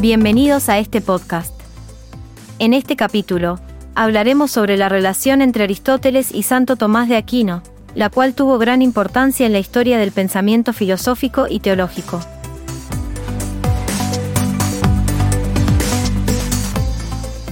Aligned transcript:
Bienvenidos 0.00 0.68
a 0.68 0.78
este 0.78 1.00
podcast. 1.00 1.52
En 2.60 2.72
este 2.72 2.94
capítulo, 2.94 3.58
hablaremos 3.96 4.52
sobre 4.52 4.76
la 4.76 4.88
relación 4.88 5.42
entre 5.42 5.64
Aristóteles 5.64 6.32
y 6.32 6.44
Santo 6.44 6.76
Tomás 6.76 7.08
de 7.08 7.16
Aquino, 7.16 7.64
la 7.96 8.08
cual 8.08 8.34
tuvo 8.34 8.58
gran 8.58 8.80
importancia 8.80 9.44
en 9.44 9.52
la 9.52 9.58
historia 9.58 9.98
del 9.98 10.12
pensamiento 10.12 10.72
filosófico 10.72 11.48
y 11.50 11.58
teológico. 11.58 12.20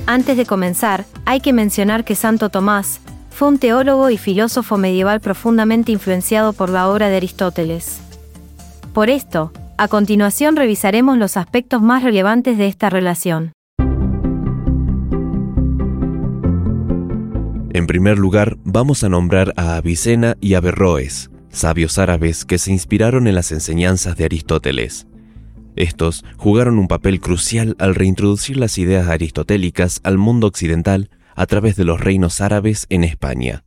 Antes 0.06 0.36
de 0.36 0.46
comenzar, 0.46 1.04
hay 1.24 1.40
que 1.40 1.52
mencionar 1.52 2.04
que 2.04 2.14
Santo 2.14 2.48
Tomás 2.48 3.00
fue 3.30 3.48
un 3.48 3.58
teólogo 3.58 4.08
y 4.08 4.18
filósofo 4.18 4.78
medieval 4.78 5.18
profundamente 5.18 5.90
influenciado 5.90 6.52
por 6.52 6.70
la 6.70 6.88
obra 6.88 7.08
de 7.08 7.16
Aristóteles. 7.16 7.98
Por 8.94 9.10
esto, 9.10 9.50
a 9.78 9.88
continuación 9.88 10.56
revisaremos 10.56 11.18
los 11.18 11.36
aspectos 11.36 11.82
más 11.82 12.02
relevantes 12.02 12.56
de 12.58 12.66
esta 12.66 12.90
relación. 12.90 13.52
En 17.72 17.86
primer 17.86 18.18
lugar, 18.18 18.56
vamos 18.64 19.04
a 19.04 19.10
nombrar 19.10 19.52
a 19.56 19.76
Avicena 19.76 20.36
y 20.40 20.54
Averroes, 20.54 21.30
sabios 21.50 21.98
árabes 21.98 22.46
que 22.46 22.56
se 22.56 22.72
inspiraron 22.72 23.26
en 23.26 23.34
las 23.34 23.52
enseñanzas 23.52 24.16
de 24.16 24.24
Aristóteles. 24.24 25.06
Estos 25.77 26.24
jugaron 26.38 26.78
un 26.78 26.88
papel 26.88 27.20
crucial 27.20 27.77
al 27.78 27.94
reintroducir 27.94 28.56
las 28.56 28.78
ideas 28.78 29.08
aristotélicas 29.08 30.00
al 30.04 30.16
mundo 30.16 30.46
occidental 30.46 31.10
a 31.34 31.44
través 31.44 31.77
de 31.77 31.84
los 31.84 32.00
reinos 32.00 32.40
árabes 32.40 32.86
en 32.88 33.04
España. 33.04 33.62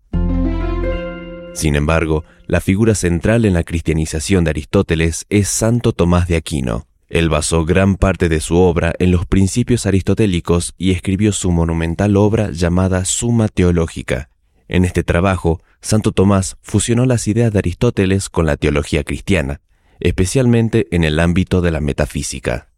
Sin 1.54 1.76
embargo, 1.76 2.24
la 2.48 2.62
figura 2.62 2.96
central 2.96 3.46
en 3.46 3.54
la 3.54 3.64
cristianización 3.64 4.44
de 4.44 4.52
Aristóteles 4.52 5.26
es 5.30 5.50
Santo 5.50 5.92
Tomás 5.92 6.28
de 6.28 6.36
Aquino. 6.36 6.88
Él 7.10 7.28
basó 7.30 7.66
gran 7.66 7.96
parte 7.96 8.30
de 8.30 8.40
su 8.40 8.56
obra 8.56 8.94
en 9.00 9.12
los 9.12 9.26
principios 9.26 9.86
aristotélicos 9.86 10.74
y 10.78 10.92
escribió 10.92 11.32
su 11.32 11.52
monumental 11.52 12.18
obra 12.18 12.52
llamada 12.52 13.04
Suma 13.04 13.48
Teológica. 13.48 14.30
En 14.68 14.86
este 14.86 15.04
trabajo, 15.04 15.62
Santo 15.82 16.12
Tomás 16.12 16.58
fusionó 16.62 17.06
las 17.06 17.28
ideas 17.28 17.52
de 17.52 17.60
Aristóteles 17.60 18.30
con 18.30 18.46
la 18.46 18.58
teología 18.58 19.04
cristiana, 19.04 19.62
especialmente 20.00 20.88
en 20.92 21.04
el 21.04 21.20
ámbito 21.20 21.62
de 21.62 21.72
la 21.72 21.82
metafísica. 21.82 22.69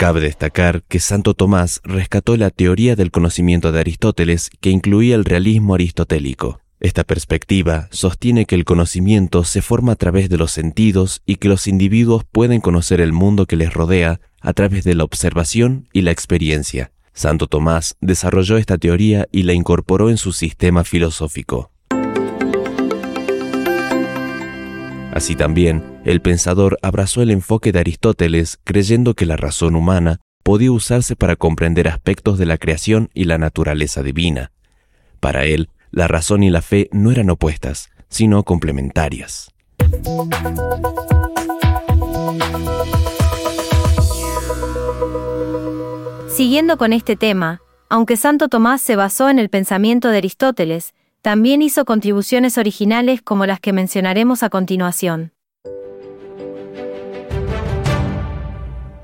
Cabe 0.00 0.22
destacar 0.22 0.82
que 0.84 0.98
Santo 0.98 1.34
Tomás 1.34 1.82
rescató 1.84 2.34
la 2.38 2.48
teoría 2.48 2.96
del 2.96 3.10
conocimiento 3.10 3.70
de 3.70 3.80
Aristóteles 3.80 4.48
que 4.62 4.70
incluía 4.70 5.14
el 5.14 5.26
realismo 5.26 5.74
aristotélico. 5.74 6.62
Esta 6.80 7.04
perspectiva 7.04 7.86
sostiene 7.90 8.46
que 8.46 8.54
el 8.54 8.64
conocimiento 8.64 9.44
se 9.44 9.60
forma 9.60 9.92
a 9.92 9.96
través 9.96 10.30
de 10.30 10.38
los 10.38 10.52
sentidos 10.52 11.20
y 11.26 11.36
que 11.36 11.50
los 11.50 11.66
individuos 11.66 12.24
pueden 12.24 12.62
conocer 12.62 13.02
el 13.02 13.12
mundo 13.12 13.44
que 13.44 13.56
les 13.56 13.74
rodea 13.74 14.22
a 14.40 14.54
través 14.54 14.84
de 14.84 14.94
la 14.94 15.04
observación 15.04 15.86
y 15.92 16.00
la 16.00 16.12
experiencia. 16.12 16.92
Santo 17.12 17.46
Tomás 17.46 17.98
desarrolló 18.00 18.56
esta 18.56 18.78
teoría 18.78 19.28
y 19.30 19.42
la 19.42 19.52
incorporó 19.52 20.08
en 20.08 20.16
su 20.16 20.32
sistema 20.32 20.82
filosófico. 20.82 21.72
Así 25.12 25.34
también, 25.34 26.00
el 26.04 26.20
pensador 26.20 26.78
abrazó 26.82 27.22
el 27.22 27.30
enfoque 27.30 27.72
de 27.72 27.80
Aristóteles 27.80 28.58
creyendo 28.64 29.14
que 29.14 29.26
la 29.26 29.36
razón 29.36 29.74
humana 29.74 30.20
podía 30.42 30.72
usarse 30.72 31.16
para 31.16 31.36
comprender 31.36 31.88
aspectos 31.88 32.38
de 32.38 32.46
la 32.46 32.58
creación 32.58 33.10
y 33.12 33.24
la 33.24 33.38
naturaleza 33.38 34.02
divina. 34.02 34.52
Para 35.18 35.44
él, 35.44 35.68
la 35.90 36.08
razón 36.08 36.42
y 36.42 36.50
la 36.50 36.62
fe 36.62 36.88
no 36.92 37.10
eran 37.10 37.28
opuestas, 37.30 37.90
sino 38.08 38.44
complementarias. 38.44 39.52
Siguiendo 46.28 46.78
con 46.78 46.92
este 46.92 47.16
tema, 47.16 47.60
aunque 47.88 48.16
Santo 48.16 48.48
Tomás 48.48 48.80
se 48.80 48.96
basó 48.96 49.28
en 49.28 49.38
el 49.38 49.50
pensamiento 49.50 50.08
de 50.08 50.18
Aristóteles, 50.18 50.94
también 51.22 51.60
hizo 51.62 51.84
contribuciones 51.84 52.56
originales 52.58 53.20
como 53.22 53.46
las 53.46 53.60
que 53.60 53.72
mencionaremos 53.72 54.42
a 54.42 54.50
continuación. 54.50 55.32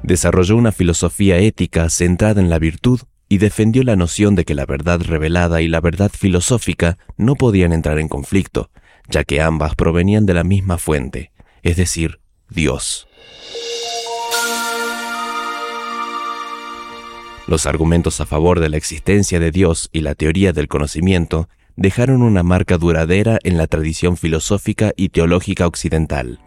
Desarrolló 0.03 0.57
una 0.57 0.73
filosofía 0.73 1.39
ética 1.39 1.91
centrada 1.91 2.41
en 2.41 2.49
la 2.49 2.59
virtud 2.59 3.01
y 3.29 3.39
defendió 3.39 3.83
la 3.83 3.97
noción 3.97 4.37
de 4.37 4.45
que 4.45 4.55
la 4.55 4.65
verdad 4.65 5.01
revelada 5.01 5.61
y 5.61 5.69
la 5.69 5.81
verdad 5.81 6.13
filosófica 6.17 6.97
no 7.17 7.35
podían 7.35 7.73
entrar 7.73 7.99
en 7.99 8.09
conflicto, 8.09 8.71
ya 9.09 9.25
que 9.25 9.41
ambas 9.41 9.75
provenían 9.75 10.25
de 10.25 10.35
la 10.35 10.45
misma 10.45 10.79
fuente, 10.79 11.33
es 11.63 11.77
decir, 11.77 12.21
Dios. 12.49 13.09
Los 17.49 17.67
argumentos 17.67 18.21
a 18.21 18.27
favor 18.27 18.61
de 18.61 18.69
la 18.69 18.77
existencia 18.77 19.41
de 19.41 19.51
Dios 19.51 19.89
y 19.93 20.01
la 20.01 20.15
teoría 20.15 20.53
del 20.53 20.69
conocimiento 20.69 21.49
dejaron 21.77 22.23
una 22.23 22.43
marca 22.43 22.79
duradera 22.79 23.39
en 23.43 23.59
la 23.59 23.67
tradición 23.67 24.17
filosófica 24.17 24.93
y 24.97 25.11
teológica 25.11 25.67
occidental. 25.67 26.41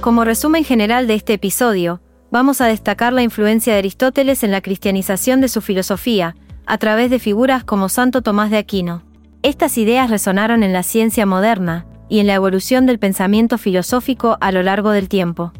Como 0.00 0.24
resumen 0.24 0.64
general 0.64 1.06
de 1.06 1.14
este 1.14 1.34
episodio, 1.34 2.00
vamos 2.30 2.60
a 2.60 2.66
destacar 2.66 3.12
la 3.12 3.22
influencia 3.22 3.72
de 3.72 3.80
Aristóteles 3.80 4.42
en 4.44 4.50
la 4.50 4.62
cristianización 4.62 5.40
de 5.40 5.48
su 5.48 5.60
filosofía, 5.60 6.36
a 6.64 6.78
través 6.78 7.10
de 7.10 7.18
figuras 7.18 7.64
como 7.64 7.88
Santo 7.88 8.22
Tomás 8.22 8.50
de 8.50 8.56
Aquino. 8.56 9.02
Estas 9.42 9.76
ideas 9.76 10.08
resonaron 10.08 10.62
en 10.62 10.72
la 10.72 10.84
ciencia 10.84 11.26
moderna 11.26 11.86
y 12.08 12.20
en 12.20 12.26
la 12.26 12.34
evolución 12.34 12.86
del 12.86 12.98
pensamiento 12.98 13.58
filosófico 13.58 14.38
a 14.40 14.52
lo 14.52 14.62
largo 14.62 14.90
del 14.90 15.08
tiempo. 15.08 15.52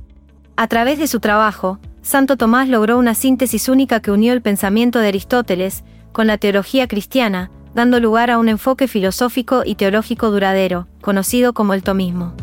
A 0.56 0.68
través 0.68 0.98
de 0.98 1.06
su 1.06 1.20
trabajo, 1.20 1.78
Santo 2.02 2.36
Tomás 2.36 2.68
logró 2.68 2.98
una 2.98 3.14
síntesis 3.14 3.68
única 3.68 4.00
que 4.00 4.10
unió 4.10 4.32
el 4.32 4.42
pensamiento 4.42 4.98
de 5.00 5.08
Aristóteles 5.08 5.84
con 6.12 6.26
la 6.26 6.38
teología 6.38 6.88
cristiana, 6.88 7.50
dando 7.74 8.00
lugar 8.00 8.30
a 8.30 8.38
un 8.38 8.48
enfoque 8.48 8.88
filosófico 8.88 9.62
y 9.64 9.74
teológico 9.74 10.30
duradero, 10.30 10.88
conocido 11.02 11.52
como 11.52 11.74
el 11.74 11.82
tomismo. 11.82 12.34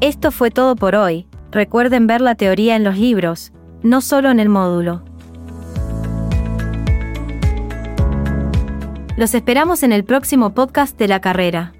Esto 0.00 0.30
fue 0.30 0.50
todo 0.50 0.76
por 0.76 0.94
hoy, 0.94 1.26
recuerden 1.50 2.06
ver 2.06 2.20
la 2.20 2.34
teoría 2.34 2.76
en 2.76 2.84
los 2.84 2.98
libros, 2.98 3.52
no 3.82 4.02
solo 4.02 4.30
en 4.30 4.38
el 4.38 4.50
módulo. 4.50 5.02
Los 9.16 9.34
esperamos 9.34 9.82
en 9.82 9.92
el 9.92 10.04
próximo 10.04 10.54
podcast 10.54 10.98
de 10.98 11.08
la 11.08 11.20
carrera. 11.20 11.72